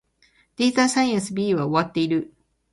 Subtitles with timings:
[0.55, 2.33] データサイエンス B は終わっている